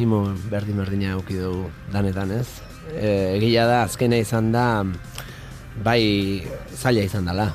[0.00, 2.48] mimo berdin berdina auki dugu danetan, ez?
[2.94, 4.64] E, egia da, azkena izan da,
[5.84, 6.40] bai
[6.72, 7.50] zaila izan dela.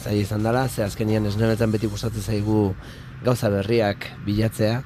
[0.00, 2.60] Zaila izan dela, ze azkenian esnebetan beti gustatzen zaigu
[3.24, 4.80] gauza berriak bilatzea,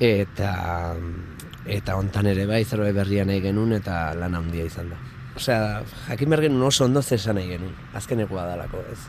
[0.00, 0.52] eta
[1.70, 5.00] eta hontan ere bai zerbait berria nahi genuen eta lan handia izan da.
[5.40, 5.80] Osea,
[6.10, 9.00] jakin behar genuen oso ondo zesan nahi genuen, azkenekoa dalako, ez?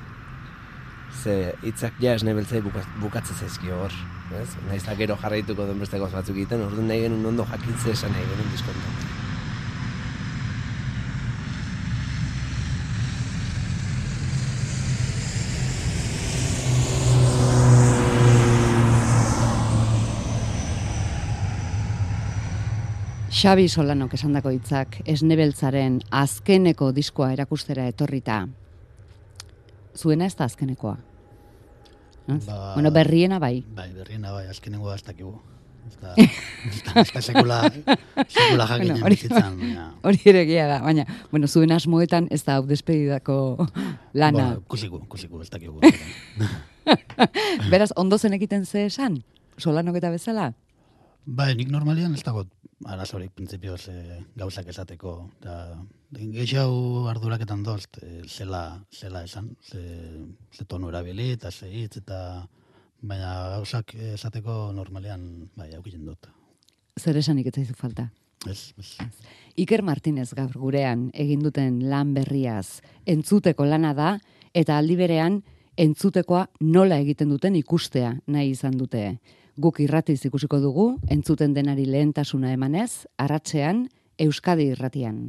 [1.11, 3.95] Ze hitzak ja esne beltzai bukatzen zaizkio hor,
[4.39, 4.49] ez?
[4.69, 8.23] Naiz gero jarraituko den beste gauz batzuk egiten, orduan nahi genuen ondo jakintze esan nahi
[8.31, 9.19] genuen diskontu.
[23.41, 28.43] Xabi Solanok esandako hitzak esnebeltzaren azkeneko diskoa erakustera etorrita.
[29.97, 30.99] Zuena ez da azkenekoa.
[32.27, 33.63] Ba, bueno, berriena bai.
[33.75, 35.33] Bai, berriena bai, azkenengoa ez dakigu.
[35.89, 36.13] Ez da,
[37.25, 37.57] sekula,
[38.29, 39.17] sekula jakin bueno, hori,
[40.03, 43.67] hori ere da, baina, bueno, zuen asmoetan ez da hau despedidako
[44.13, 44.31] lana.
[44.53, 45.81] Bueno, kusiku, kusiku, ez dakigu.
[47.73, 49.23] Beraz, ondo zen egiten ze esan?
[49.57, 50.51] Solanok eta bezala?
[51.25, 52.45] Bai, nik normalian ez dago
[52.85, 55.13] arazorik prinsipioz e, gauzak esateko.
[55.41, 55.55] Da,
[56.11, 59.81] gehiago arduraketan doz, e, zela, zela esan, ze,
[60.53, 62.47] ze tonu erabili eta ze hitz eta
[63.01, 66.29] baina gauzak esateko normalian bai, aukiten dut.
[66.99, 68.09] Zer esanik ez zaizu falta?
[68.49, 68.97] Ez, ez.
[69.61, 74.15] Iker Martinez gaur gurean egin duten lan berriaz entzuteko lana da
[74.57, 75.41] eta aldi berean
[75.77, 79.19] entzutekoa nola egiten duten ikustea nahi izan dute.
[79.59, 83.89] Guk irratiz ikusiko dugu, entzuten denari lehentasuna emanez, arratzean,
[84.21, 85.25] Euskadi irratian.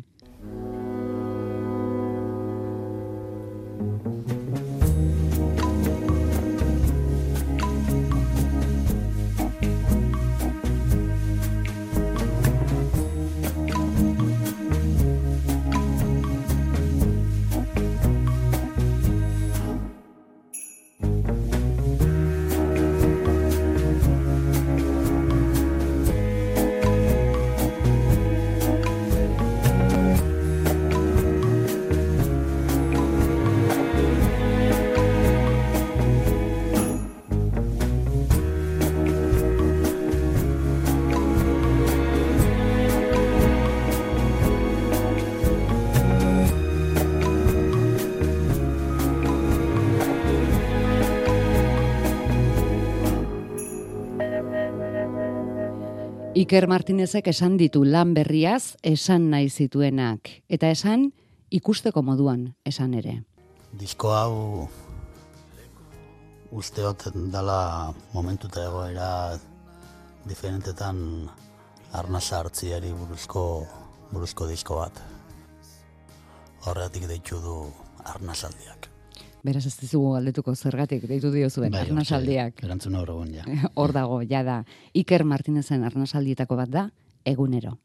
[56.42, 60.26] Iker Martinezek esan ditu lan berriaz esan nahi zituenak.
[60.50, 61.12] Eta esan
[61.54, 63.20] ikusteko moduan esan ere.
[63.78, 64.34] Disko hau
[66.50, 69.10] usteot dala momentu eta egoera
[70.26, 70.98] diferentetan
[72.00, 73.44] arnasa hartziari buruzko,
[74.10, 74.98] buruzko disko bat.
[76.66, 77.58] Horretik deitu du
[78.16, 78.91] arnasaldiak.
[79.42, 82.62] Beraz ez dizugu galdetuko zergatik deitu dio zuen bai, arnasaldiak.
[82.62, 83.44] Erantzuna hor ja.
[83.74, 84.64] Hor dago, ja da.
[84.94, 86.90] Iker Martinezen arnasaldietako bat da,
[87.24, 87.78] egunero.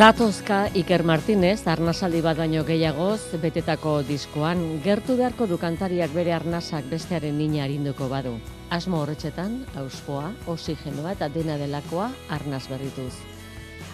[0.00, 6.86] Zatozka Iker Martinez, arnasaldi bat baino gehiagoz, betetako diskoan, gertu beharko du kantariak bere arnasak
[6.88, 8.32] bestearen nina harinduko badu.
[8.72, 13.12] Asmo horretxetan, auspoa, osigenoa eta dena delakoa arnaz berrituz.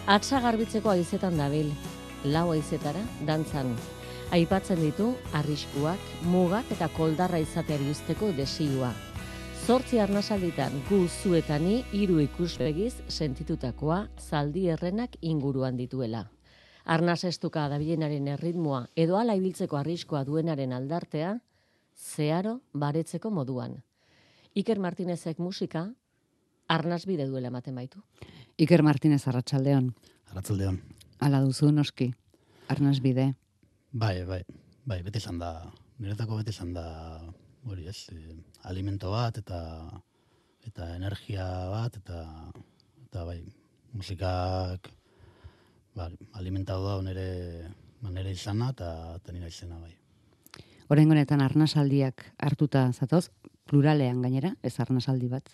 [0.06, 1.74] Atsa garbitzeko aizetan dabil,
[2.22, 3.74] lau aizetara, dantzan.
[4.30, 8.94] Aipatzen ditu, arriskuak, mugak eta koldarra izateari usteko desioa.
[9.66, 16.20] Zortzi arnasalditan gu zuetani hiru ikuspegiz sentitutakoa zaldi errenak inguruan dituela.
[16.84, 21.32] Arnaz estuka dabilenaren erritmoa edo ala ibiltzeko arriskoa duenaren aldartea,
[21.98, 23.74] zeharo baretzeko moduan.
[24.54, 25.82] Iker Martinezek musika,
[26.68, 28.04] arnaz bide duela ematen baitu.
[28.62, 29.88] Iker Martinez arratsaldeon.
[30.30, 30.78] Arratsaldeon.
[31.18, 32.12] Ala duzu noski.
[32.68, 33.32] Arnaz bide.
[33.90, 34.44] Bai, bai.
[34.86, 35.50] Bai, bete izan da.
[35.98, 36.86] Niretako bete izan da
[37.70, 38.36] hori ez, e,
[38.70, 39.60] alimento bat eta
[40.66, 42.22] eta energia bat eta
[43.06, 43.40] eta bai,
[43.94, 44.90] musikak
[45.94, 46.08] ba,
[46.38, 47.28] alimentatu da nire
[48.02, 49.94] manera izana eta tenina izena bai.
[50.88, 53.30] Horengo honetan arnasaldiak hartuta zatoz,
[53.66, 55.48] pluralean gainera, ez arnasaldi bat?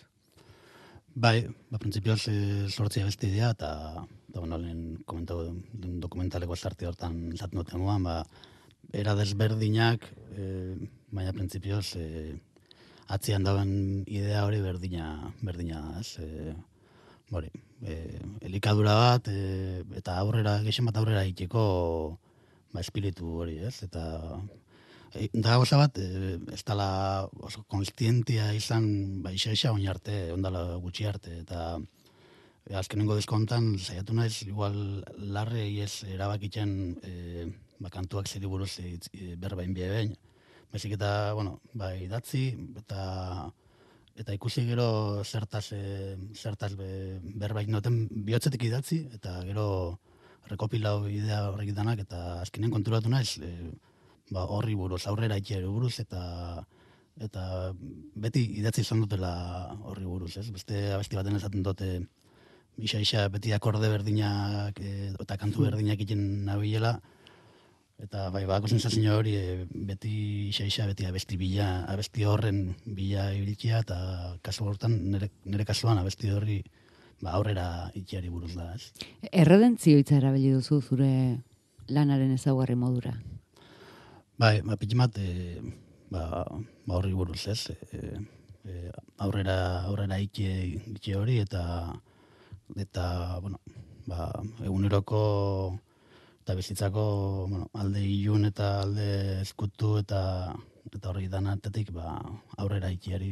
[1.13, 2.35] Bai, ba, prinsipioz e,
[2.69, 5.43] sortzia beste idea, eta, eta bueno, lehen komentau
[6.05, 8.23] dokumentaleko sarti hortan zaten duten ba,
[8.93, 10.05] era desberdinak,
[10.37, 10.75] e,
[11.13, 12.07] baina printzipioz e,
[13.13, 15.07] atzian dauen idea hori berdina,
[15.41, 16.53] berdina ez, e,
[17.33, 17.49] bori,
[17.81, 21.63] e, elikadura bat, e, eta aurrera, gexen bat aurrera itiko
[22.71, 24.03] ba, espiritu hori, ez, eta
[25.13, 31.09] e, da bat, e, ez dala oso konstientia izan, ba, isa isa arte, ondala gutxi
[31.09, 31.79] arte, eta
[32.69, 38.97] e, azkenengo deskontan, saiatu naiz, igual larre ez erabakitzen e, ba, kantuak zeri buruz e,
[39.37, 40.15] berbain bie behin.
[40.73, 42.47] Baizik eta, bueno, ba, idatzi,
[42.81, 43.51] eta
[44.13, 49.67] eta ikusi gero zertaz, e, zertaz be, berbaik noten bihotzetik idatzi, eta gero
[50.51, 53.71] rekopilau idea horrek danak, eta azkenen konturatu naiz, e,
[54.31, 56.65] ba, horri buruz, aurrera itxero buruz, eta
[57.21, 57.73] eta
[58.17, 59.33] beti idatzi izan dutela
[59.85, 60.47] horri buruz, ez?
[60.53, 61.89] Beste abesti baten esaten dute,
[62.77, 65.67] isa isa beti akorde berdinak e, eta kantu hmm.
[65.69, 66.95] berdinak egiten nabilela,
[68.03, 73.79] Eta bai, bako sensazio hori, e, beti isa beti abesti bila, abesti horren bila ibiltzea,
[73.79, 73.97] eta
[74.43, 76.59] kasu hortan, nire, nire kasuan abesti horri
[77.21, 78.91] ba, aurrera itxeari buruz da, ez?
[79.31, 81.11] Erredentzio itza erabili duzu zure
[81.87, 83.13] lanaren ezaugarri modura?
[84.37, 85.61] Bai, ba, pitzimat, e,
[86.11, 87.71] ba, ba horri buruz, ez?
[87.71, 88.19] E,
[88.67, 88.91] e,
[89.23, 89.57] aurrera,
[89.87, 90.51] aurrera itxe,
[90.97, 91.63] itxe hori, eta,
[92.75, 93.07] eta,
[93.39, 93.63] bueno,
[94.11, 94.27] ba,
[94.59, 95.23] eguneroko
[96.43, 97.03] eta bizitzako
[97.47, 99.07] bueno, alde ilun eta alde
[99.41, 100.21] eskutu eta
[100.93, 102.17] eta horri danatetik ba,
[102.59, 103.31] aurrera ikiari,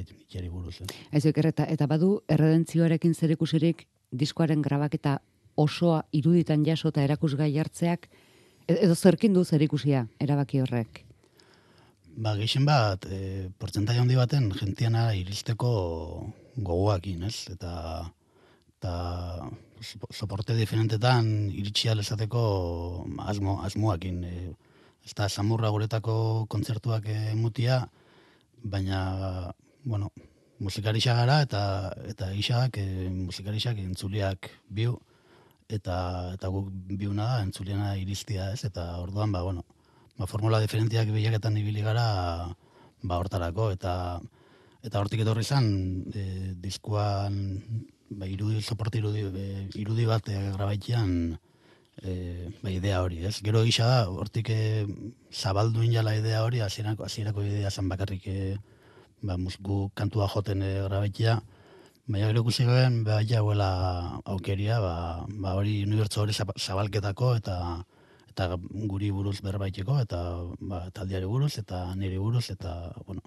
[0.00, 0.80] ikiari buruz.
[0.80, 0.86] Eh?
[1.12, 5.18] Ez eta, eta badu erredentzioarekin zer ikusirik diskoaren grabaketa
[5.56, 8.08] osoa iruditan jaso eta erakusgai hartzeak
[8.66, 11.04] edo zerkin du zer ikusia erabaki horrek?
[12.16, 15.70] Ba, geixen bat, e, portzentai handi baten jentiana iristeko
[16.56, 17.50] gogoakin, ez?
[17.52, 17.74] Eta,
[18.78, 18.94] eta
[19.82, 24.22] soporte diferentetan iritsi alezateko asmo, asmoakin.
[24.24, 24.54] E,
[25.06, 27.84] ez da, samurra guretako kontzertuak emutia,
[28.62, 29.52] baina,
[29.84, 30.10] bueno,
[30.58, 31.62] musikarisa gara eta
[32.10, 34.96] eta isak e, musikarisak entzuliak biu
[35.68, 35.96] eta
[36.34, 38.64] eta guk biuna da entzuliana iristia, ez?
[38.64, 39.64] Eta orduan ba bueno,
[40.16, 42.06] ba formula diferentiak bilaketan ibili gara
[43.02, 44.20] ba hortarako eta
[44.82, 45.66] eta hortik etorri izan
[46.14, 49.24] e, diskuan ba, irudi, soporte irudi,
[49.74, 51.38] irudi bat e, grabaitian
[52.02, 53.40] e, ba, idea hori, ez?
[53.42, 54.86] Gero gisa da, hortik e,
[55.32, 58.56] zabaldu inala idea hori, hasierako hasierako idea zan bakarrik e,
[59.22, 61.40] ba, musku kantua joten e, grabaitia,
[62.06, 64.96] baina gero ikusi garen, ba, ja huela aukeria, ba,
[65.28, 67.58] ba hori unibertso hori zabalketako eta
[68.36, 70.18] eta guri buruz berbaiteko eta
[70.60, 73.22] ba, taldiari buruz eta niri buruz eta bueno,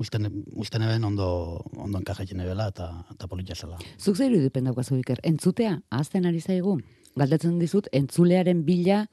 [0.00, 1.28] usten, usten eben ondo,
[1.76, 3.78] ondo enkajatzen ebela eta, eta politia zela.
[3.98, 6.78] Zuk zer irudipen daukazu Iker, entzutea, ahazten ari zaigu?
[7.20, 9.04] Galdetzen dizut, entzulearen bila,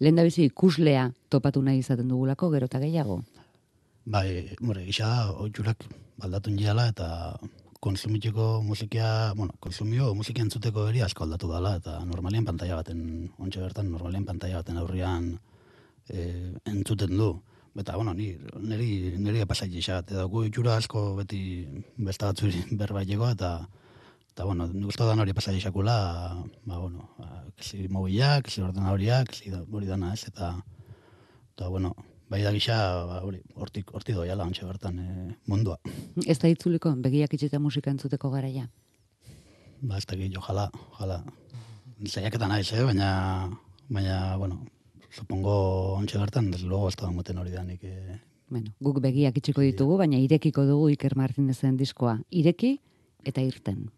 [0.00, 3.22] lehen bizi ikuslea topatu nahi izaten dugulako, gero eta gehiago.
[4.04, 5.86] Bai, more, gisa da, oitxurak
[6.20, 7.08] baldatun jiala eta
[7.84, 13.00] konsumitiko musikia, bueno, konsumio musika entzuteko eri asko aldatu dela eta normalien pantalla baten,
[13.38, 15.34] ontsa bertan, normalien pantalla baten aurrian
[16.08, 17.34] e, entzuten du.
[17.74, 21.40] Eta, bueno, ni, niri, niri pasai gisa, eta gu itxura asko beti
[21.98, 23.54] besta batzuri berbaileko eta
[24.34, 25.96] eta, bueno, nik uste da hori pasai gisakula,
[26.66, 30.56] ba, bueno, ba, kisi mobilak, kisi ordenadoriak, kisi da- hori dana ez, eta,
[31.54, 31.92] eta, bueno,
[32.30, 35.78] bai da gisa, ba, hori, hortik, hortik doiala, ontsa bertan, e, mundua.
[36.26, 38.66] Ez da itzuliko, begiak itxita musika entzuteko garaia.
[39.82, 40.66] Ba, ez dakit, jala,
[40.98, 41.22] jala.
[42.02, 42.82] Zaiaketan naiz, eh?
[42.82, 43.08] baina,
[43.86, 44.64] baina, bueno,
[45.14, 49.62] supongo ontsa bertan, luego ez da moten hori da nik, eh, Bueno, guk begiak itxiko
[49.64, 52.18] ditugu, baina irekiko dugu Iker Martinezen diskoa.
[52.30, 52.76] Ireki
[53.24, 53.88] eta irten.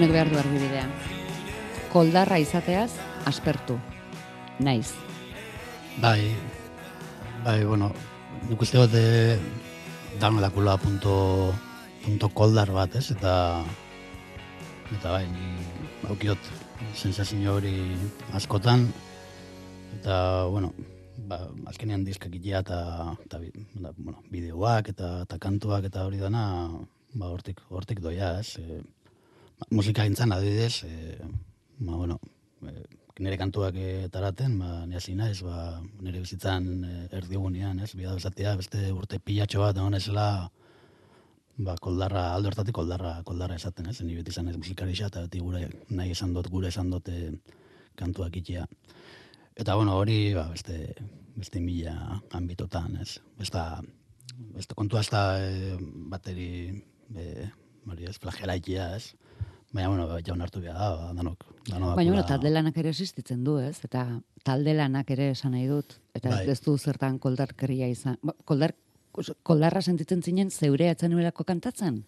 [0.00, 0.86] Honek behar du argibidea.
[1.92, 2.94] Koldarra izateaz,
[3.28, 3.74] aspertu.
[4.64, 4.94] Naiz.
[6.00, 6.22] Bai,
[7.44, 7.90] bai, bueno,
[8.48, 9.36] nik uste dut eh,
[10.22, 11.12] dano dakula punto,
[12.00, 13.10] punto koldar bat, ez?
[13.12, 13.34] Eta,
[14.96, 15.26] eta bai,
[16.08, 16.48] aukiot
[16.96, 17.74] sensazio hori
[18.40, 18.86] askotan,
[19.98, 20.70] eta, bueno,
[21.28, 22.80] ba, azkenean diskak eta,
[23.26, 23.42] eta
[23.98, 26.70] bueno, bideoak eta, eta kantuak eta hori dana,
[27.12, 28.56] ba, hortik, hortik doia, ez?
[28.56, 28.80] E,
[29.70, 31.18] musika gintzan adibidez, e,
[31.78, 32.20] ba, bueno,
[32.64, 32.84] e,
[33.20, 38.54] nire kantuak eh, taraten, ba, ni naiz, ba, nire bizitzan eh, erdigunean, ez, bida bezatia,
[38.56, 40.26] beste urte pilatxo bat, egon ezela,
[41.60, 45.40] ba, koldarra, alde hortatik koldarra, koldarra esaten, ez, ni beti izan ez musikari eta beti
[45.44, 47.30] gure, nahi esan dut, gure esan dut eh,
[48.00, 48.64] kantuak itea.
[49.54, 50.94] Eta, bueno, hori, ba, beste,
[51.36, 53.82] beste mila ambitotan, ez, besta,
[54.56, 55.76] beste kontua ez da eh,
[56.08, 56.50] bateri,
[57.12, 57.50] e,
[57.84, 59.12] hori ez, flagelaitia, ez,
[59.70, 61.44] Baina, bueno, jaun hartu behar da, ba, danok.
[61.68, 63.78] danok Baina, bueno, talde lanak ere existitzen du, ez?
[63.86, 64.04] Eta
[64.42, 65.94] talde lanak ere esan nahi dut.
[66.14, 66.46] Eta Bai.
[66.50, 68.16] ez du zertan koldarkeria izan.
[68.22, 68.74] Ba, Koldar,
[69.46, 72.02] koldarra sentitzen zinen zeure atzen nuelako kantatzen?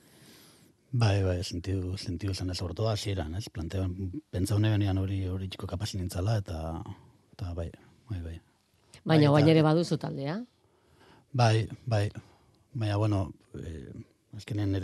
[0.93, 3.47] Bai, bai, sentiu, sentiu zen ez, orto hasieran, ez?
[3.49, 3.95] Plantean,
[4.31, 6.83] pentsa hone benian hori hori txiko kapazin nintzala, eta,
[7.33, 7.71] eta bai,
[8.11, 8.35] bai, bai.
[9.05, 10.37] Baina Bai, ere baduzu taldea.
[11.33, 12.09] Bai, bai.
[12.75, 13.23] Baina, bueno,
[13.55, 13.89] eh,
[14.37, 14.75] azkenean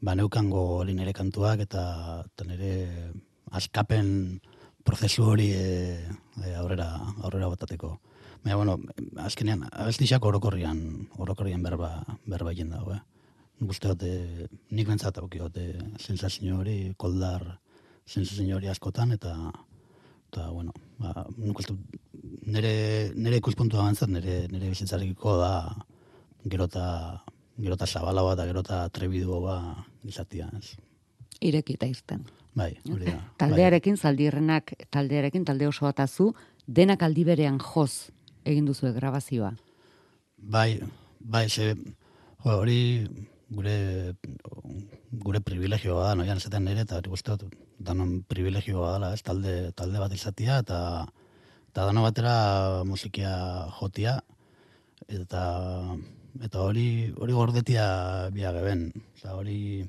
[0.00, 3.12] nire baneukango hori nire kantuak eta, eta nire
[3.52, 4.40] askapen
[4.84, 6.08] prozesu hori e,
[6.44, 8.00] e, aurrera, aurrera botateko.
[8.42, 8.78] Baina, bueno,
[9.18, 13.02] azkenean, abestixak orokorrian, orokorrian berba, berba egin dago, eh?
[13.60, 17.60] Uste dut, eh, nik bentsat aukio, eh, sensazio hori, koldar
[18.06, 19.52] sensazio hori askotan, eta,
[20.30, 22.00] eta bueno, ba, nik uste dut,
[22.46, 25.52] nire, nire ikuspuntua bantzat, nire, nire bizitzarekiko da,
[27.62, 30.76] gerota, gerota zabalagoa eta gerota trebiduoa izatia, ez?
[31.40, 32.24] Irekita irten.
[32.54, 33.20] Bai, hori da.
[33.40, 36.32] Taldearekin, zaldirrenak taldearekin, talde oso batazu,
[36.66, 38.10] denak aldi berean joz
[38.44, 39.52] egin duzu grabazioa.
[40.36, 40.80] Bai,
[41.20, 41.74] bai, ze,
[42.44, 43.06] hori
[43.50, 44.14] gure
[45.10, 49.98] gure privilegioa da, noian esaten nire, eta hori dut, danon privilegioa dela, ez, talde, talde
[49.98, 51.06] bat izatia, eta,
[51.70, 53.32] eta dano batera musikia
[53.80, 54.20] jotia,
[55.08, 55.42] eta,
[56.38, 57.86] eta hori, hori gordetia
[58.34, 59.82] biageben, eta hori,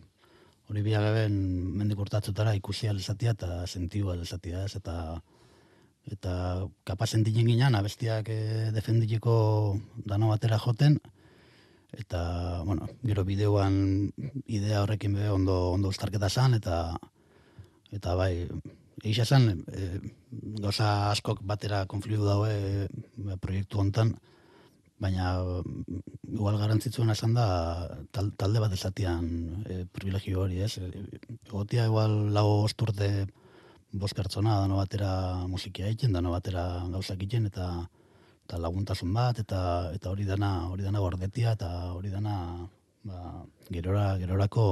[0.69, 1.36] hori biageben
[1.77, 5.21] mendik urtatzutara ikusi izatia eta sentiu izatia, ez, eta,
[6.12, 10.99] eta kapazen dinen ginen, abestiak e, defenditiko dano batera joten,
[11.91, 14.12] eta, bueno, gero bideoan
[14.47, 16.97] idea horrekin be ondo, ondo ustarketa zan, eta,
[17.91, 18.47] eta bai,
[19.04, 19.99] egisa zen, e,
[20.63, 24.15] gauza askok batera konfliu daue e, proiektu hontan,
[25.01, 26.01] baina mm,
[26.37, 27.45] igual garrantzitsuena esan da
[28.13, 29.25] tal, talde bat esatian
[29.65, 30.77] e, privilegio hori, ez?
[31.49, 33.09] Egotia igual lau osturte
[33.91, 37.71] bost pertsona dano batera musikia egiten, dano batera gauzak egiten, eta
[38.45, 42.35] eta laguntasun bat, eta eta hori dana hori dana gordetia, eta hori dana
[43.03, 44.65] ba, gerora, gerorako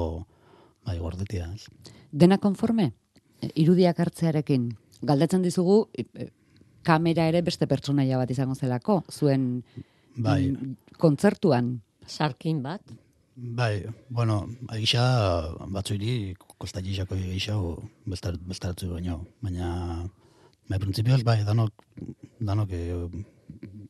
[0.86, 1.66] bai, gordetia, ez?
[2.12, 2.92] Dena konforme?
[3.56, 4.72] Irudiak hartzearekin.
[5.06, 6.30] Galdetzen dizugu, e,
[6.84, 9.64] kamera ere beste pertsonaia bat izango zelako, zuen
[10.20, 11.80] Bai, mm, kontzertuan.
[12.10, 12.82] Sarkin bat.
[13.40, 14.42] Bai, bueno,
[14.74, 15.04] egisa
[15.72, 17.56] batzuiri kostakixako egisa
[18.10, 19.70] bestar, bestaratzu baino, baina
[20.68, 21.86] bai, printzipioz bai, danok,
[22.50, 22.82] danok e,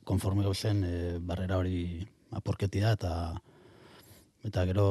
[0.06, 0.94] konforme gauzen e,
[1.32, 3.14] barrera hori aporketia eta
[4.46, 4.86] eta gero,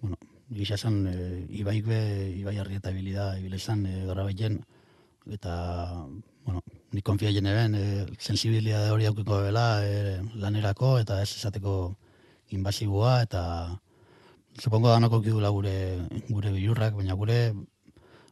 [0.00, 0.18] bueno,
[0.50, 1.14] egisa zen e,
[1.60, 2.00] ibaik be,
[2.40, 4.02] ibai harri eta ibilida, ibile zen e,
[5.30, 5.54] eta,
[6.50, 11.94] bueno, nik konfia jene ben, e, sensibilidade hori aukiko bela e, lanerako eta ez esateko
[12.56, 13.42] invasiboa eta
[14.58, 15.74] supongo danoko kidula gure
[16.28, 17.38] gure bilurrak, baina gure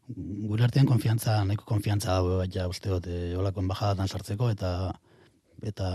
[0.09, 4.73] gure artean konfiantza, nahiko konfiantza dago bat ja uste dut, e, holako embajadatan sartzeko eta
[5.63, 5.89] eta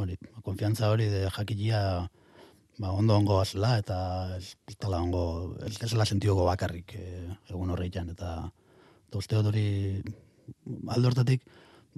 [0.00, 1.80] hori, konfiantza hori de jakitia
[2.78, 3.98] ba, ondo ongo azela eta
[4.36, 7.08] ez, ez dela ongo, ez ez dela sentioko bakarrik e,
[7.50, 8.38] egun horreitan eta
[9.16, 9.68] uste dut hori
[10.88, 11.46] alde hortatik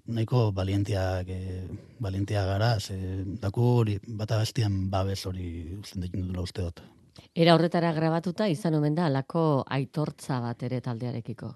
[0.06, 1.64] nahiko balientiak, e,
[2.00, 6.82] balientia gara, ze daku hori bata bestian babes hori usten ditu dula uste dut.
[7.34, 11.52] Era horretara grabatuta izan omen da alako aitortza bat ere taldearekiko.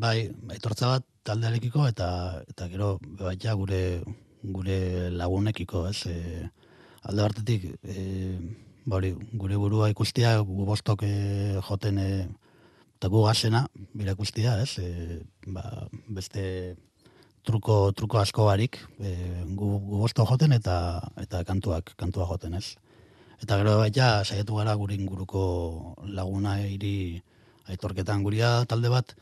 [0.00, 2.08] Bai, aitortza bat taldearekiko eta
[2.48, 3.82] eta gero baita gure
[4.42, 6.06] gure lagunekiko, ez?
[6.06, 6.48] E,
[7.02, 8.04] alde batetik e,
[8.86, 11.14] ba hori, gure burua ikustia gu bostok e,
[11.66, 12.10] joten e,
[13.00, 13.62] eta gu gazena
[13.96, 14.76] bira ikustia, ez?
[14.76, 15.62] E, ba,
[16.12, 16.76] beste
[17.48, 19.14] truko truko asko barik, e,
[19.56, 20.74] gu, gu bostok joten eta
[21.22, 22.76] eta kantuak kantua joten, ez?
[23.40, 25.44] Eta gero baita saiatu gara gure inguruko
[26.12, 27.22] laguna hiri
[27.72, 29.14] aitorketan guria talde bat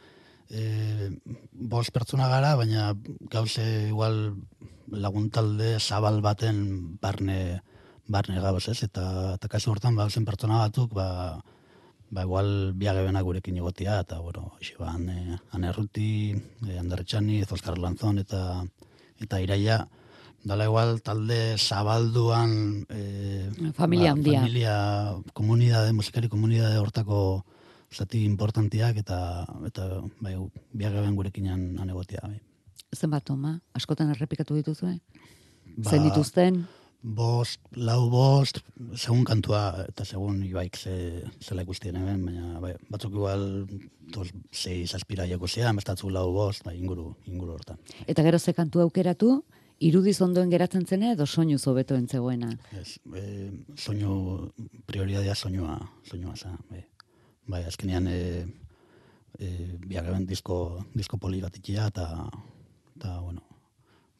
[0.50, 1.12] e,
[1.52, 2.96] bost pertsona gara, baina
[3.30, 3.62] gauze
[3.92, 4.34] igual
[4.90, 7.62] laguntalde zabal baten barne
[8.10, 8.82] barne gauz, ez?
[8.88, 11.38] Eta, eta kasu hortan, ba, zen pertsona batzuk, ba,
[12.10, 16.32] ba igual biagebena gurekin egotia, eta, bueno, hoxe, ba, ane, ane Arruti,
[16.66, 18.64] e, Ander Etxani, Oskar Lanzon, eta,
[19.20, 19.82] eta iraia,
[20.44, 24.40] dala igual talde zabalduan e, Familia handia.
[24.40, 24.74] familia,
[25.34, 27.44] komunidade, musikari komunidade hortako
[27.92, 30.36] zati importantiak eta eta bai
[30.72, 32.40] biageben gurekin han egotia bai.
[32.94, 34.98] Zenbat toma, askotan errepikatu dituzue?
[35.76, 36.66] Ba, Zen dituzten?
[36.98, 38.58] Bost, lau bost,
[38.98, 43.44] segun kantua eta segun ibaik ze, zela ikustien hemen, baina bai, batzuk igual
[44.12, 47.78] tos, sei zazpira jako zean, bestatzu lau bost, bai, inguru, inguru hortan.
[48.06, 49.44] Eta gero ze kantu aukeratu,
[49.78, 52.50] irudiz ondoen geratzen zena edo soinu hobeto entzegoena.
[52.80, 54.50] Ez, e, soinu,
[54.86, 56.82] prioridadea soinua, soinua za, bai.
[57.46, 58.18] Bai, azkenean e,
[59.38, 59.52] e,
[59.86, 62.26] biageben disko, disko poli bat ikia, eta,
[62.96, 63.47] eta, bueno,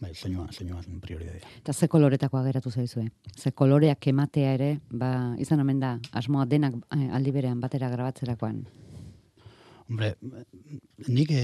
[0.00, 1.54] bai, soinua, soinua zen prioritatea.
[1.62, 3.08] Eta ze koloretakoa geratu zaizue.
[3.36, 8.62] Ze koloreak ematea ere, ba, izan omen da, asmoa denak eh, aldi berean batera grabatzerakoan.
[9.88, 10.10] Hombre,
[11.08, 11.42] nik e,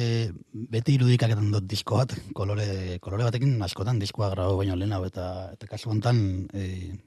[0.52, 5.68] beti irudikaketan dut disko bat, kolore, kolore batekin askotan diskoa grabo baino lehenago, eta, eta
[5.70, 6.18] kasu honetan
[6.52, 6.66] e,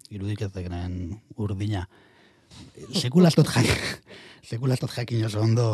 [0.10, 1.84] irudiketan urdina.
[2.90, 3.70] Sekula ez dut jak,
[4.50, 5.68] sekula ez dut jakin oso ondo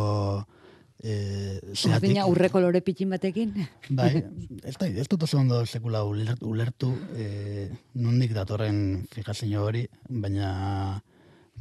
[1.03, 1.99] e, zeatik.
[1.99, 3.53] Urdina urre kolore pitxin batekin?
[3.99, 4.23] Bai,
[4.63, 7.67] ez, da, ez dut oso ondo sekula ulertu, ulertu e,
[7.99, 10.53] nondik datorren fijazio hori, baina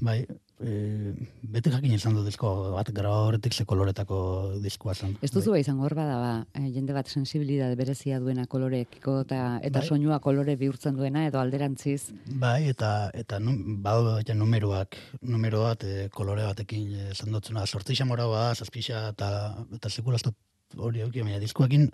[0.02, 0.22] bai,
[0.62, 1.12] e,
[1.54, 4.18] beti jakin izan dut disko bat graba horretik ze koloretako
[4.62, 5.16] diskoa zen.
[5.22, 9.80] Ez duzu izango hor bada, ba, eh, jende bat sensibilitate berezia duena koloreekiko eta, eta
[9.80, 9.88] Bai.
[9.88, 12.12] soinua kolore bihurtzen duena edo alderantziz.
[12.26, 17.98] Bai, eta eta num, badu ja numeroak, numero bat e, kolore batekin esan dutzuna, sortzi
[17.98, 19.28] xamoraua, zazpixa eta
[19.74, 20.38] eta sekula ez dut
[20.78, 21.90] hori auki, baina diskoekin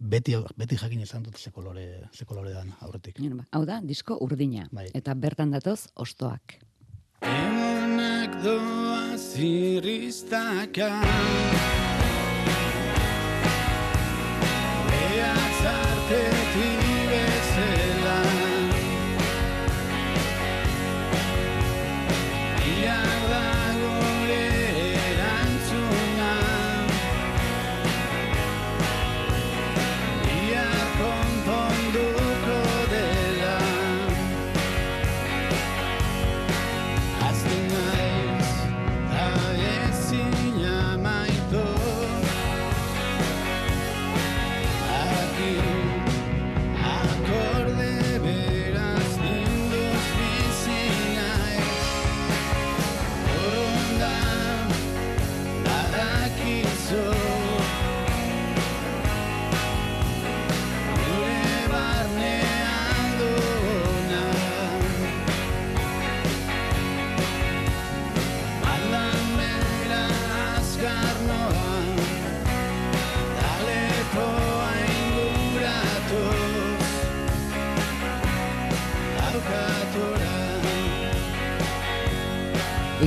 [0.00, 3.20] beti beti jakin izan dut ze kolore ze kolore dan aurretik.
[3.20, 4.68] Ba, Hau da, disko urdina.
[4.72, 4.88] Bai.
[4.94, 6.58] Eta bertan datoz, ostoak.
[8.00, 10.88] Egunak doa zirristaka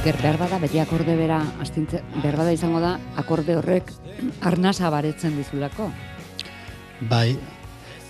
[0.04, 2.90] Iker, behar bada, beti akorde bera, astintze, behar bada izango da,
[3.22, 3.94] akorde horrek
[4.50, 5.86] arnasa baretzen dizulako.
[7.08, 7.38] Bai,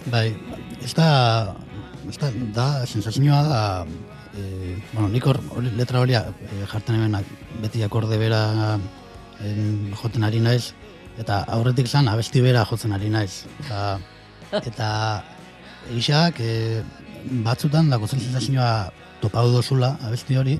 [0.10, 0.23] bai,
[0.82, 1.12] ez da,
[2.10, 3.62] ez da, da, sensazioa da,
[4.34, 5.43] e, bueno, nik hor,
[5.77, 6.25] letra hori e,
[6.73, 7.19] jartzen hemen
[7.62, 8.41] beti akorde bera
[9.45, 10.73] en, joten ari naiz,
[11.21, 13.43] eta aurretik zan abesti bera jotzen ari naiz.
[13.67, 13.99] Eta,
[14.73, 14.88] eta
[15.93, 16.53] eixak e,
[17.45, 18.88] batzutan dako sensazioa
[19.21, 20.58] topau dozula abesti hori,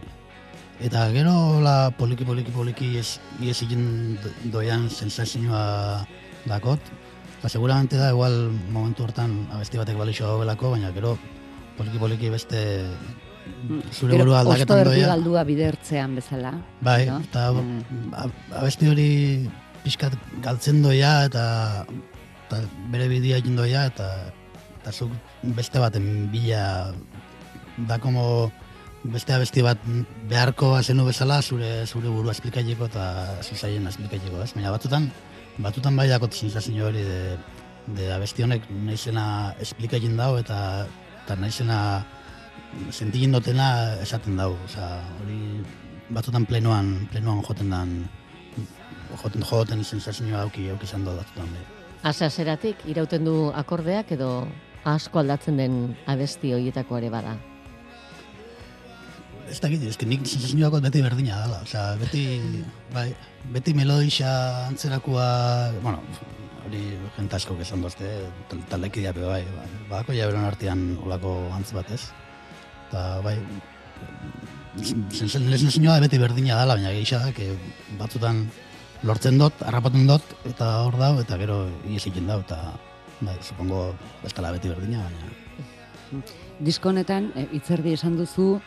[0.84, 4.18] eta gero la poliki poliki poliki ez, ez egin
[4.52, 6.06] doian sensazioa
[6.50, 6.80] dakot,
[7.44, 11.18] Ba, seguramente da igual momentu hortan abesti batek balixo gaubelako, baina gero
[11.76, 12.62] poliki poliki beste
[13.92, 15.08] zure Gero, burua Osto aldaketan doia.
[15.12, 16.54] galdua bidertzean bezala.
[16.80, 17.18] Bai, no?
[17.20, 18.14] eta Mm.
[18.62, 19.50] abesti hori
[19.84, 21.86] pixkat galtzen doia eta,
[22.48, 22.62] eta
[22.96, 24.08] bere bidea egin doia eta,
[24.80, 25.12] eta zuk
[25.44, 26.94] beste baten bila
[27.90, 28.52] da como
[29.04, 29.80] beste abesti bat
[30.30, 33.06] beharko zenu bezala zure zure burua esplikaileko eta
[33.44, 34.54] zuzaien esplikaileko, ez?
[34.56, 35.10] Baina batzutan
[35.58, 37.38] batzutan bai dakot sensazio hori de,
[37.88, 40.88] de abesti honek naizena esplika egin dau eta
[41.24, 41.80] eta naizena
[42.90, 45.62] sentigin dotena esaten dau, osea, hori
[46.10, 47.94] batzutan plenoan, plenoan joten dan
[49.22, 51.64] joten joten sensazioa auki auki izan dut batzutan bai.
[52.04, 54.48] Ase aseratik irauten du akordeak edo
[54.84, 57.38] asko aldatzen den abesti hoietako ere bada.
[59.52, 62.24] Ez da ez nik sensazioako beti berdina dela, osea, beti,
[62.94, 63.10] bai,
[63.54, 64.32] beti melodisa
[64.70, 65.28] antzerakoa,
[65.84, 66.00] bueno,
[66.66, 66.84] hori
[67.18, 68.10] jente asko esan dozte,
[68.50, 72.02] tal- taldekidia be bai, bai, badako ja beron artean olako antz bat ez.
[72.88, 73.36] Eta bai,
[74.80, 77.50] sensazioa beti berdina dela, baina geixa da,
[78.00, 78.46] batzutan
[79.04, 82.62] lortzen dut, harrapatzen dut, eta hor dau, eta gero ies egin dau, eta
[83.20, 83.90] bai, supongo
[84.24, 86.24] ez beti berdina, baina
[86.60, 88.62] Disko honetan, e, itzerdi esan duzu,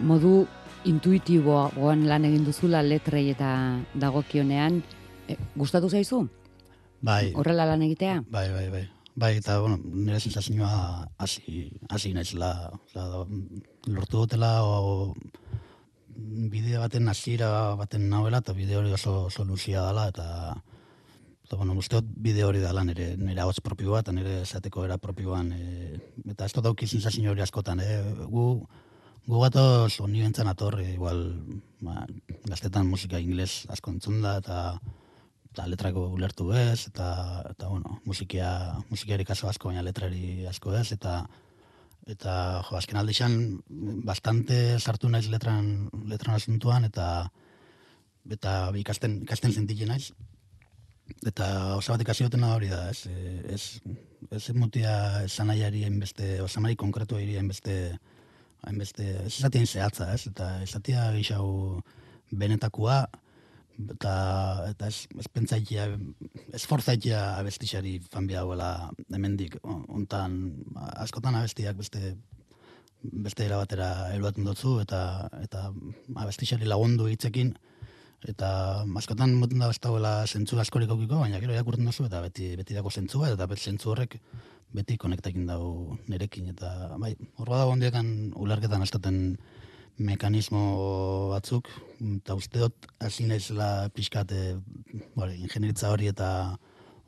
[0.00, 0.46] modu
[0.88, 3.50] intuitiboan lan egin duzula letrei eta
[3.94, 4.82] dagokionean,
[5.28, 6.26] e, gustatu zaizu?
[7.00, 8.22] bai, Horrela lan egitea?
[8.30, 8.86] Bai, bai, bai.
[9.20, 15.14] Bai, eta, bueno, nire sensazioa hasi, hasi naizela, lortu dutela, o,
[16.52, 20.54] bideo baten hasiera baten nauela, eta bideo hori oso, oso luzia dela, eta,
[21.44, 24.96] eta bueno, uste dut bideo hori dela nire, nire hotz propioa, eta nire esateko era
[24.98, 25.98] propioan, e,
[26.30, 28.46] eta ez dut dauki sensazio hori askotan, e, gu,
[29.30, 31.20] gu gatoz honi bentzan ator, e, igual,
[31.86, 32.02] ba,
[32.50, 34.56] gaztetan musika ingles asko entzun da, eta
[35.50, 37.06] eta letrako ulertu ez, eta,
[37.50, 38.50] eta bueno, musikia,
[38.90, 41.22] musikiari kaso asko, baina letrari asko ez, eta
[42.10, 42.34] eta
[42.66, 43.34] jo, azken aldixan
[44.06, 47.06] bastante sartu naiz letran, letran asuntuan, eta
[48.30, 50.10] eta ikasten, ikasten sentitzen naiz.
[51.26, 53.80] Eta osa bat ikasi dutena hori da, ez, eh, ez,
[54.30, 54.94] ez mutia
[55.26, 57.76] esanaiari hainbeste, osamari konkretu hainbeste,
[58.66, 61.80] hainbeste, ez esatien zehatza, ez, eta esatia gixau
[62.30, 63.02] benetakoa,
[63.94, 64.14] eta,
[64.70, 65.86] eta ez, ez pentsaitia,
[66.52, 70.36] ez forzaitia abestixari fan hauela hemendik, hontan
[70.96, 72.16] askotan abestiak beste
[73.00, 75.70] beste era batera eruaten dutzu, eta, eta
[76.20, 77.54] abestixari lagundu hitzekin,
[78.28, 78.50] eta
[79.00, 82.76] askotan moten da ez dagoela zentzu askorik aukiko, baina gero irakurtzen duzu, eta beti, beti
[82.76, 84.18] dago zentzua, eta beti zentzu horrek
[84.74, 89.38] beti konektakin dago nerekin, eta bai, horra dago ondiekan ularketan astaten
[90.00, 90.62] mekanismo
[91.32, 91.68] batzuk,
[92.00, 94.44] eta uste dut hasi naizela pixkat e,
[95.16, 96.30] bueno, ingenieritza hori eta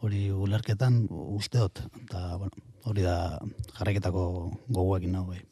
[0.02, 3.16] hori ulerketan uste dut, eta bueno, hori da
[3.78, 4.24] jarraiketako
[4.68, 5.42] gogoekin nago bai.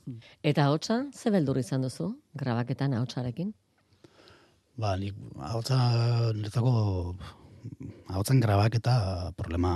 [0.43, 3.55] Eta hotza, ze beldur izan duzu, grabaketan ahotsarekin?
[4.81, 5.79] Ba, nik ahotsa
[6.35, 6.73] niretzako
[8.11, 9.75] ahotsan grabaketa problema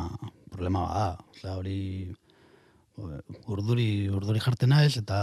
[0.51, 1.09] problema bada.
[1.35, 1.79] Osea, hori
[2.97, 5.19] urduri urduri jartzen naiz eta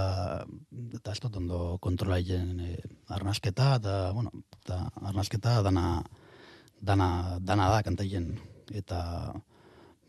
[0.97, 2.75] eta ez dut ondo kontrola egiten e,
[3.07, 6.03] arnasketa eta bueno, eta arnasketa dana
[6.81, 8.33] dana dana da kantaien
[8.73, 8.99] eta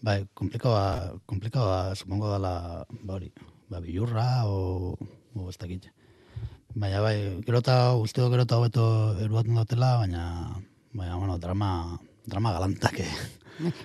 [0.02, 3.30] bai, komplikaoa komplikaoa supongo dela ba hori,
[3.70, 4.96] ba bilurra o
[5.34, 5.88] o ez dakit.
[6.74, 8.84] Baina bai, gero eta uste gero eta hobeto
[9.20, 10.24] eruatzen dutela, baina
[10.92, 13.12] baina bueno, drama drama galantak eh.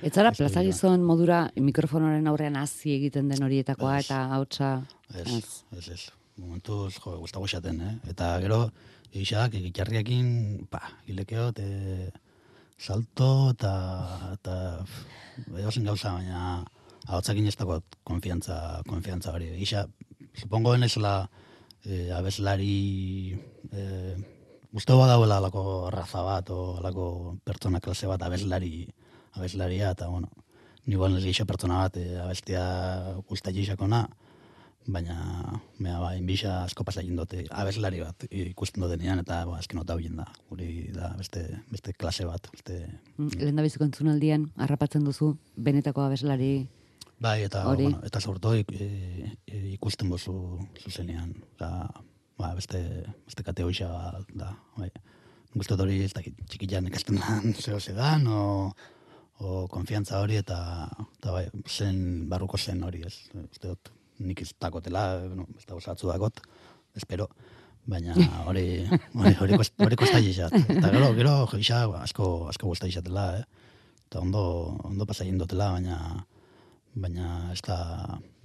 [0.02, 4.06] Ez zara Ez plaza gizon modura mikrofonoren aurrean hazi egiten den horietakoa Ez.
[4.06, 4.69] eta hautsa
[5.13, 6.02] Ez, ez, ez.
[6.38, 7.93] Momentuz, jo, gustago xaten, eh?
[8.12, 8.67] Eta gero,
[9.10, 12.12] egixak, egitarriakin, pa, gilekeo, te
[12.78, 13.73] salto, eta,
[14.36, 14.58] eta,
[15.58, 16.41] edozen gauza, baina,
[17.08, 19.50] ahotzakin ez dago konfiantza, konfiantza hori.
[19.56, 19.88] Egisa,
[20.36, 21.15] supongo denezela,
[21.86, 23.34] eh, abeslari,
[23.71, 24.15] eh,
[24.73, 28.88] uste dauela alako raza bat, o alako pertsona klase bat, abeslari,
[29.34, 30.30] abeslaria, eta, bueno,
[30.86, 32.63] ni igual ez geixo pertsona bat, eh, abestia
[33.51, 34.08] geixakona,
[34.88, 39.82] baina mea ba, inbisa asko pasa egin dute abeslari bat ikusten dutenean eta ba, azken
[39.82, 40.25] nota hoien da.
[40.49, 42.47] Guri da beste, beste klase bat.
[42.53, 42.80] Beste...
[43.17, 46.67] lehen da biziko entzunaldian harrapatzen duzu benetako abeslari
[47.19, 47.88] Bai, eta, Hori.
[47.88, 51.32] bueno, eta sortu e, e, ikusten bozu zuzenean.
[51.58, 51.89] Da,
[52.38, 52.82] ba, beste,
[53.26, 53.89] beste kate hoxa
[54.34, 54.54] da.
[54.78, 54.91] Bai.
[55.58, 58.71] Dut hori ez dakit txikitan ikasten dan zeo zedan, o,
[59.41, 60.60] o konfiantza hori eta,
[61.17, 63.15] eta bai, zen, barruko zen hori ez.
[63.47, 66.41] Uste dut nik ez dakotela, bueno, ez dago zatzu dakot,
[66.97, 67.28] espero,
[67.88, 68.65] baina hori
[69.15, 70.54] hori hori hori kosta jixat.
[70.78, 73.45] Eta gero, gero jixa asko asko gusta jixatela, eh.
[74.08, 74.41] Eta ondo
[74.88, 75.97] ondo pasa egin dutela, baina
[76.97, 77.80] baina ez da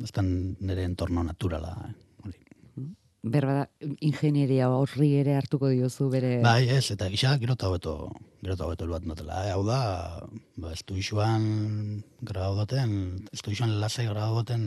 [0.02, 2.11] ez da nire entorno naturala, eh.
[3.22, 7.92] Berba da ingenieria horri ere hartuko diozu bere Bai, ez, eta gisa gero eta hobeto,
[8.42, 9.44] gero eta hobeto eluat notela.
[9.46, 9.52] Eh?
[9.54, 9.78] Hau da,
[10.58, 14.66] ba, estu isuan grabau duten, estu isuan lasai grabau duten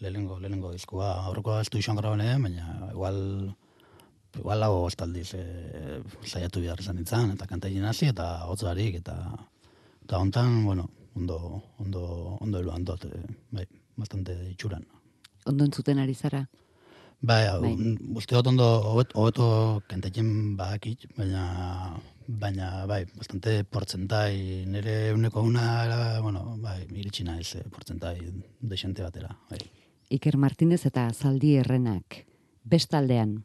[0.00, 1.12] lehenengo, lehenengo diskoa.
[1.28, 3.20] Aurreko estu isuan grabau nire, baina igual,
[4.40, 5.44] igual lago estaldiz e,
[6.24, 9.18] saiatu behar izan nintzen, eta kantaien hasi, eta hotz barik, eta,
[10.00, 12.06] eta hontan, bueno, ondo, ondo,
[12.40, 13.68] ondo eluan dut, e, bai,
[14.00, 14.88] bastante itxuran.
[15.46, 16.48] ondo entzuten ari zara.
[17.20, 17.60] Bai, Bai.
[17.60, 17.96] bai.
[18.14, 21.96] uste dut ondo hobet- hobeto kantatzen badakit, baina
[22.28, 28.18] baina bai, bastante portzentai nire uneko una, bueno, bai, iritsi naiz eh, portzentai
[28.60, 29.58] desente batera, bai.
[30.10, 32.24] Iker Martinez eta Zaldi Errenak.
[32.64, 33.44] Bestaldean.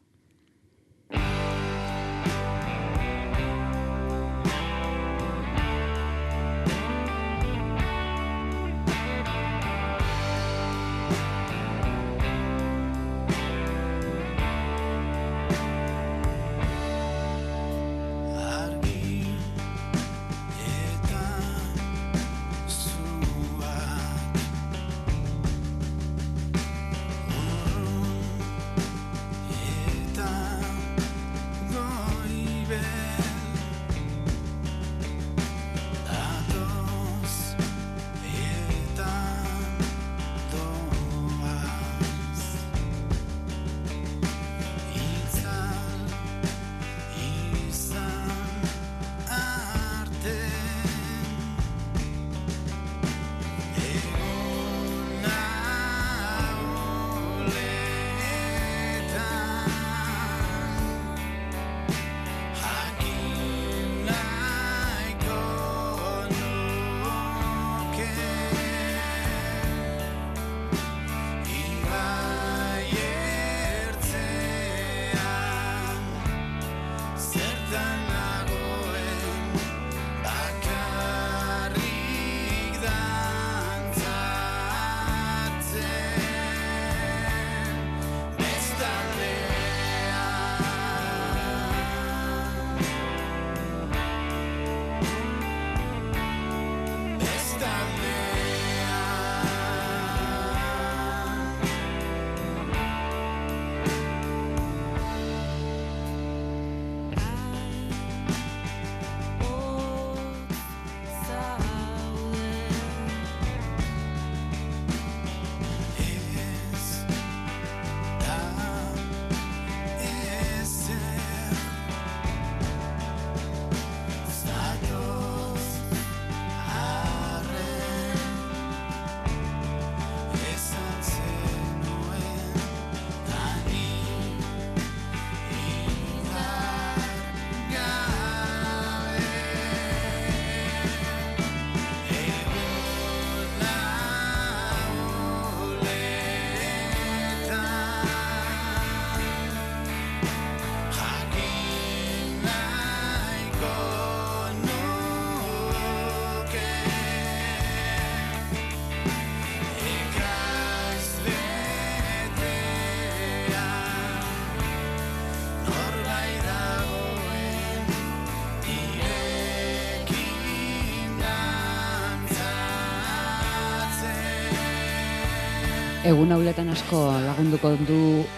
[176.22, 177.96] Egun hauletan asko lagunduko du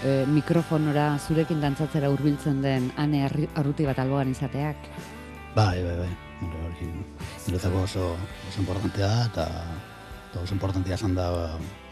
[0.09, 4.87] e, mikrofonora zurekin dantzatzera hurbiltzen den ane arruti bat alboan izateak.
[5.53, 6.09] Bai, bai, bai.
[6.63, 6.89] Hori,
[7.45, 8.07] niretzako oso,
[8.49, 9.45] oso importantea da, eta,
[10.31, 11.29] eta oso importantea izan da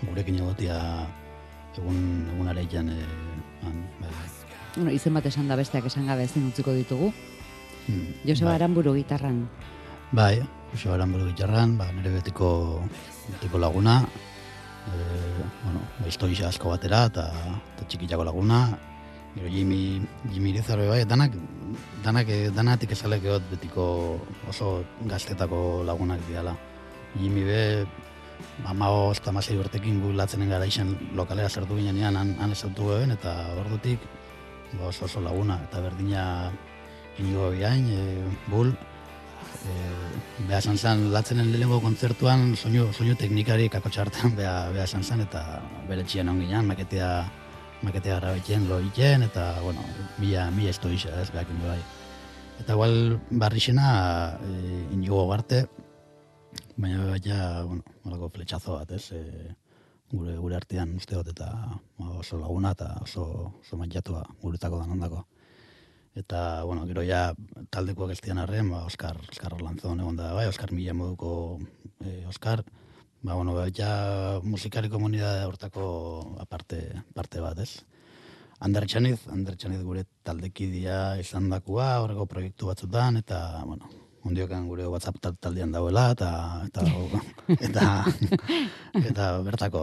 [0.07, 0.81] gurekin egotia
[1.77, 2.01] egun,
[2.39, 3.05] egun areian, e,
[3.61, 4.27] han, bai, bai.
[4.79, 7.13] Bueno, izen bat esan da besteak esan gabe ezin utziko ditugu.
[7.85, 8.63] Hmm, Joseba bai.
[8.63, 9.45] Aranburu gitarran.
[10.17, 10.39] Bai,
[10.73, 12.81] Joseba Aranburu gitarran, ba, nire betiko,
[13.29, 14.01] betiko laguna,
[14.89, 17.29] e, bueno, historia asko batera, eta,
[17.75, 18.63] eta txikitako laguna,
[19.35, 21.35] gero Jimmy, Jimmy Irizarbe bai, danak,
[22.05, 23.85] danak, eh, danatik esalek egot betiko
[24.49, 26.55] oso gaztetako lagunak diala.
[27.19, 27.63] Jimmy be,
[28.69, 33.15] amago eta masei urtekin gu latzenen gara izan lokalera sartu ginean, han, han esautu geben,
[33.17, 34.01] eta ordutik
[34.79, 36.25] ba, oso oso laguna, eta berdina
[37.19, 38.03] inigo biain, e,
[38.49, 38.73] bul,
[39.69, 39.77] e,
[40.47, 45.25] beha esan zen, latzenen lehenengo kontzertuan soinu, soinu teknikari kako txartan beha, beha esan zen,
[45.27, 47.11] eta bere txien onginan, maketea,
[47.83, 49.81] maketea grabetxen lo eta, bueno,
[50.19, 51.81] mila, mila esto isa, ez, behak bai.
[52.61, 55.67] Eta igual barrixena e, inigo garte,
[56.77, 59.57] baina baina, bueno, molako fletxazo bat, ez, e,
[60.13, 61.49] gure gure artean uste dut eta
[62.21, 63.25] oso laguna eta oso,
[63.63, 65.25] oso maiatua guretako danondako.
[66.15, 67.33] Eta, bueno, gero ja
[67.73, 71.59] taldekoak ez dian arren, ba, Oskar, Oskar Lanzon egon da, bai, Oskar Mila moduko
[72.05, 72.61] eh, Oskar,
[73.23, 76.83] ba, bueno, ba, ja musikari komunidade hortako aparte,
[77.17, 77.81] parte bat, ez?
[78.61, 83.89] Ander Txaniz, Ander Txaniz gure taldekidia izan dakua, horreko proiektu batzutan, eta, bueno,
[84.29, 86.29] ondiokan gure WhatsApp tal- taldean dauela, eta,
[86.69, 86.85] eta,
[87.71, 87.87] eta,
[89.01, 89.83] eta bertako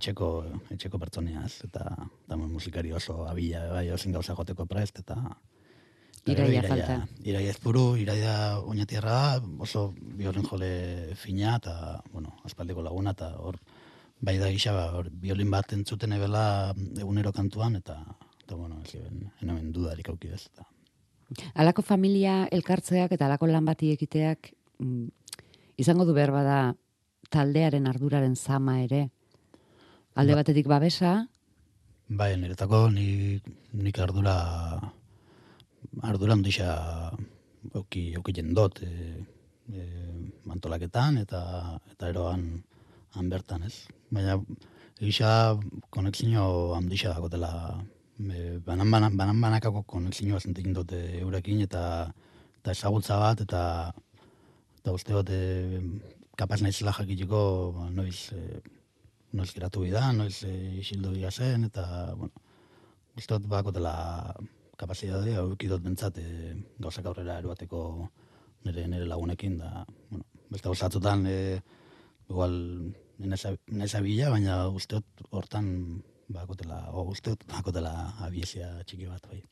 [0.00, 0.32] etxeko,
[0.72, 1.60] etxeko pertsonia, ez?
[1.68, 1.92] Eta,
[2.24, 5.20] eta musikari oso abila, bai, osin gauza joteko prest, eta,
[6.18, 6.96] eta gero Iraia falta.
[7.24, 13.58] Iraia ezpuru, iraia oinatierra oso biolin jole fina, eta, bueno, aspaldiko laguna, eta hor,
[14.20, 18.00] bai da gisa, ba, hor, biolin bat entzuten ebela egunero kantuan, eta,
[18.44, 18.98] eta bueno, ez
[19.42, 20.66] enomen dudarik auki ez, eta,
[21.60, 24.46] Alako familia elkartzeak eta alako lan bati ekiteak
[24.80, 25.08] mm,
[25.76, 26.60] izango du behar bada
[27.28, 29.10] taldearen arduraren zama ere.
[30.16, 31.28] Alde Ba- batetik babesa,
[32.08, 33.44] Bai, niretako nik,
[33.76, 34.32] nik ardura
[36.02, 36.68] ardura handixa
[37.74, 38.90] auki, auki jendot e,
[39.72, 39.84] e,
[40.48, 41.42] mantolaketan eta
[41.92, 42.44] eta eroan
[43.16, 43.86] han bertan, ez?
[44.10, 44.38] Baina
[44.98, 45.30] egisa
[45.90, 47.52] konexio handixa dakotela
[48.18, 51.84] e, banan, banan, banan banakako konexioa zentekin dute eurekin eta
[52.60, 53.62] eta ezagutza bat eta
[54.80, 55.82] eta uste dut e,
[56.38, 57.40] kapaz naizela jakiteko
[57.76, 58.60] ba, noiz e,
[59.32, 62.32] noiz geratu bida, noiz e, isildu zen, eta, bueno,
[63.16, 64.34] uste dut bakotela
[64.78, 67.80] kapazidade, hau dut bentsat e, gauzak aurrera eruateko
[68.66, 71.58] nire, nire lagunekin, da, bueno, beste gozatzutan, e,
[72.30, 72.54] igual,
[73.18, 75.68] nesa bila, baina uste dut hortan
[76.28, 77.94] bakotela, o uste dut bakotela
[78.26, 79.42] abiezia txiki bat, bai.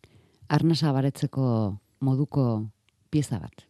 [0.48, 1.46] arnasa baretzeko
[2.06, 2.66] moduko
[3.10, 3.66] pieza bat.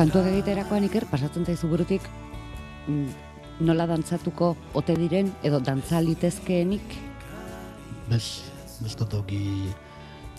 [0.00, 2.06] Kantuak egiterakoan iker pasatzen zaizu burutik
[2.88, 3.08] mm,
[3.68, 6.94] nola dantzatuko ote diren edo dantza litezkeenik?
[8.08, 8.24] Bez,
[8.80, 9.42] bez auki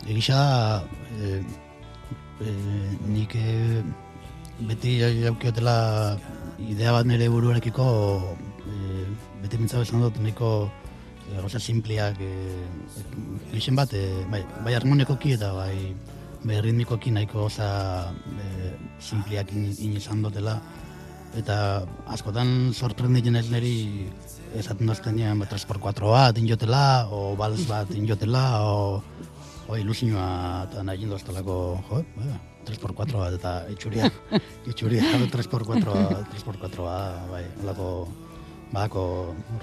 [0.10, 0.40] egisa
[1.14, 1.44] e,
[2.42, 2.56] e,
[3.06, 3.84] nik e,
[4.66, 5.78] beti jaukiotela
[6.58, 7.86] idea bat nire buruarekiko
[8.66, 9.06] e,
[9.44, 10.72] beti mintza bezan dut nahiko
[11.30, 12.34] e, gauza simpliak e,
[13.54, 15.94] gixen bat, e, bai, bai harmonikoki eta bai,
[16.42, 17.70] bai ritmikoki nahiko gauza
[18.42, 18.61] e,
[19.02, 20.60] simpliak in, in izan dutela
[21.38, 21.58] eta
[22.12, 23.76] askotan sorprenditzen ez niri
[24.60, 29.02] esaten dozten dian ba, 3x4 bat injotela, o bals bat injotela, o,
[29.68, 30.26] o ilusioa
[30.68, 31.58] eta nahi indoztelako,
[31.90, 34.10] jo, ba, 3x4 bat eta itxuria,
[34.72, 35.88] itxuria 3x4 bat,
[36.34, 37.88] 3x4 bat, bai, holako,
[38.74, 39.06] badako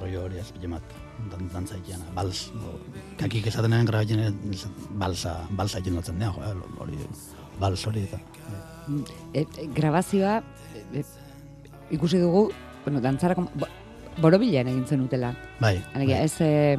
[0.01, 0.97] rollo hori azpile bat.
[1.33, 2.77] dan, dantza egiten, bals, o,
[3.19, 4.37] kakik esatenen grabatzen
[5.01, 6.23] balsa, balsa egiten dutzen
[6.79, 6.99] hori,
[7.59, 8.21] bals hori eta.
[8.39, 8.78] E,
[9.35, 10.39] e, grabazioa
[10.93, 11.05] e,
[11.95, 12.49] ikusi dugu,
[12.85, 13.69] bueno, dantzarako bo,
[14.21, 15.33] borobilean egin zen utela.
[15.61, 16.79] Bai, Alegia, bai, ez e,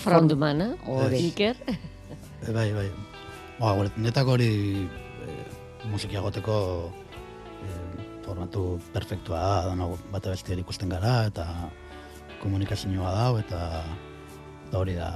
[0.00, 1.22] Frontmana, Hori.
[1.30, 1.56] Iker.
[2.46, 2.88] e, bai, bai.
[3.60, 4.50] Ba, gure, netako hori
[4.86, 5.36] e,
[5.90, 6.56] musikia goteko
[7.60, 7.74] e,
[8.24, 11.46] formatu perfektua da, dano bate bestiari ikusten gara, eta
[12.40, 13.82] komunikazioa dau, eta,
[14.68, 15.10] eta hori da,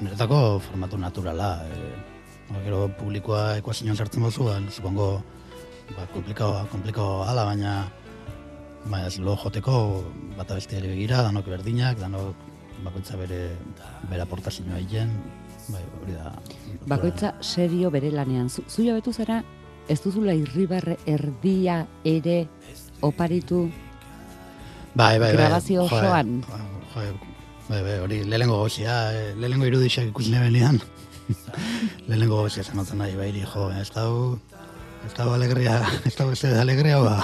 [0.00, 1.52] niretako formatu naturala.
[1.68, 2.13] E,
[2.64, 5.22] gero publikoa ekuazioan sartzen bozu, ba, supongo,
[5.96, 7.74] ba, komplikao, komplikao ala, baina
[8.84, 10.04] baina ez lo joteko
[10.36, 12.36] bata bestiari begira, danok berdinak, danok
[12.84, 13.40] bakoitza bere
[14.10, 15.12] bere aportazioa egiten,
[15.72, 16.32] bai, hori da.
[16.90, 18.50] bakoitza serio bere lanean.
[18.50, 19.42] Zu, zu jabetu zara,
[19.88, 22.44] ez duzula irribarre erdia ere
[23.04, 23.68] oparitu
[24.94, 26.42] bai, bai, bai, grabazio osoan.
[26.94, 30.80] bai, bai, hori lehenengo gozia, eh, lehenengo irudixak ikusi nebenean,
[32.08, 34.38] lehenengo gozia zenotzen nahi, bai, jo, ez dau,
[35.06, 37.16] ez dau alegria, ez dau da alegria, ba.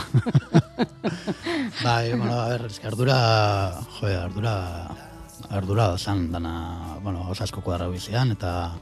[1.85, 4.55] bai, bueno, a ver, es que ardura, joe, ardura,
[5.51, 8.73] ardura zan dana, bueno, oso asko kuadra bizian, eta,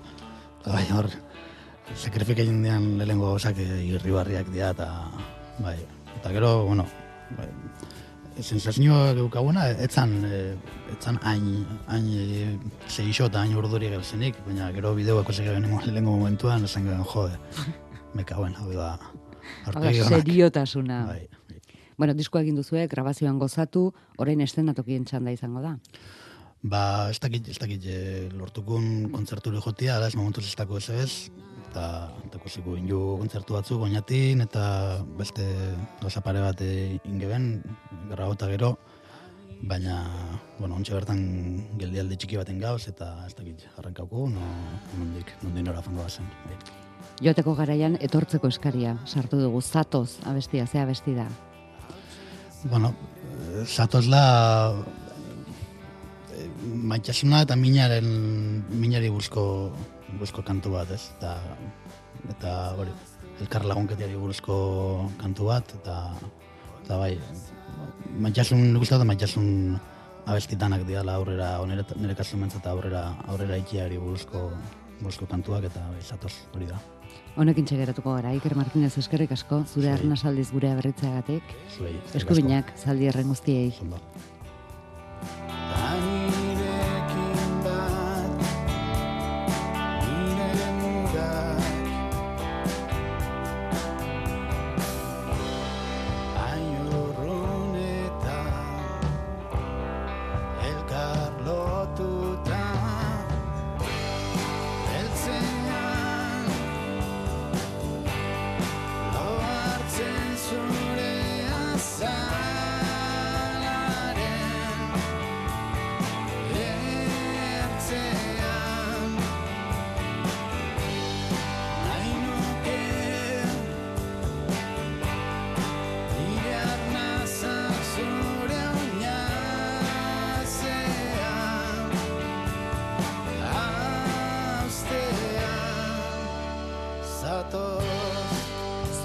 [0.60, 1.10] eta bai, hor,
[1.96, 4.88] sakrifika egin dian lehenengo osak irribarriak dira, eta,
[5.58, 5.78] bai,
[6.20, 6.86] eta gero, bueno,
[7.36, 7.48] bai,
[8.42, 10.56] sensazioa geukaguna, etzan, eh,
[10.92, 12.58] etzan hain, hain e,
[12.88, 17.38] zeixo eta hain urduri gauzenik, baina gero bideoak ikusi genimo lehenengo momentuan, esan gen, jode,
[18.14, 18.92] me kauen, hau da,
[19.66, 19.98] onak.
[20.08, 21.04] seriotasuna.
[21.06, 21.60] Bai, bai.
[21.98, 25.76] Bueno, diskoa egin duzue, grabazioan gozatu, orain estenatokien txanda izango da.
[26.62, 30.88] Ba, ez dakit, ez dakit, e, lortukun kontzerturi jotia, ala ez momentuz ez dako ez
[30.90, 31.12] ez,
[31.68, 31.86] eta
[32.26, 34.64] eta ikusiko inju kontzertu batzuk oinatin, eta
[35.18, 35.44] beste
[36.00, 37.50] gauza pare bat ingeben,
[38.10, 38.76] gara gota gero,
[39.62, 40.02] baina,
[40.58, 41.22] bueno, ontsa bertan
[41.80, 44.52] geldialdi txiki baten gauz, eta ez dakit, arrankauko, no,
[44.98, 46.28] nondik, nondik nora fango bazen.
[47.22, 51.26] Joateko garaian etortzeko eskaria sartu dugu, zatoz abestia, ze abesti da.
[52.70, 52.94] Bueno,
[53.54, 54.22] eh, zatozla
[56.34, 58.08] eh, maitasuna eta minaren
[58.70, 59.44] minari buruzko
[60.18, 61.04] buruzko kantu bat, ez?
[61.16, 61.36] Eta
[62.32, 62.92] eta hori,
[63.40, 64.56] elkar lagunketiari buruzko
[65.20, 65.96] kantu bat eta
[66.82, 67.12] eta bai,
[68.18, 69.48] maitasun nik uste dut maitasun
[70.28, 74.48] abestitanak diala aurrera onere nire kasu mentzat aurrera aurrera ikiari buruzko
[75.00, 76.80] buruzko kantuak eta bai, zatoz hori da.
[77.38, 79.94] Honekin txegeratuko gara, Iker Martinez eskerrik asko, zure Zuei.
[79.94, 81.54] arnasaldiz gure aberritzeagatik.
[82.18, 83.70] Eskubinak, zaldi erren guztiei.
[83.84, 84.00] Ondo.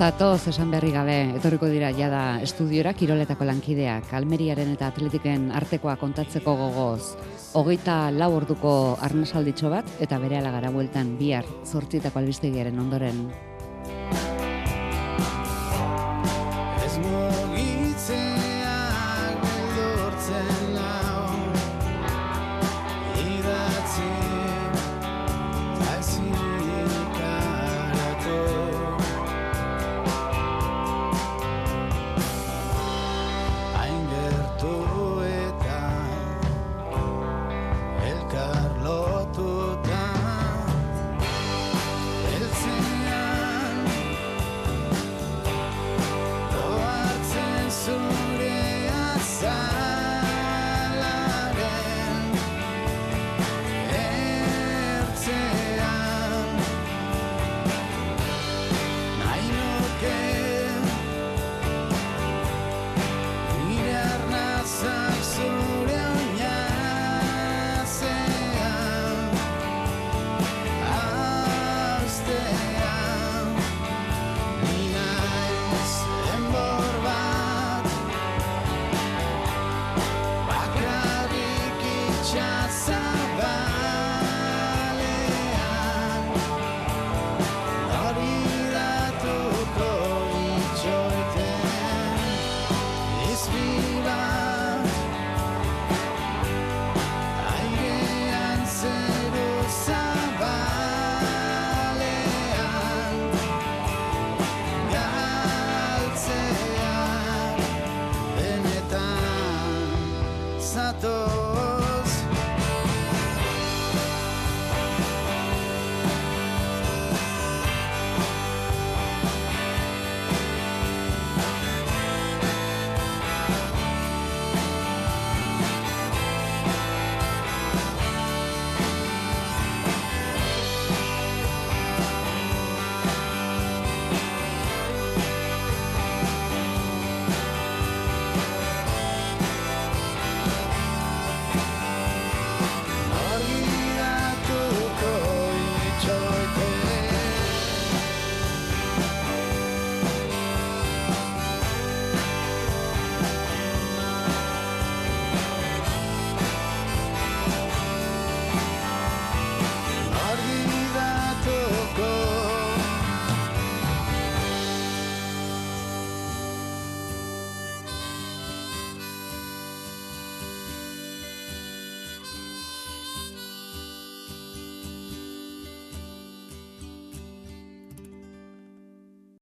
[0.03, 6.57] Zatoz esan berri gabe, etorriko dira jada estudiora kiroletako lankideak, Almeriaren eta Atletiken artekoa kontatzeko
[6.59, 7.13] gogoz.
[7.55, 8.73] Hogeita lau orduko
[9.07, 13.23] arnasalditxo bat, eta bere gara bueltan bihar zortzietako albistegiaren ondoren.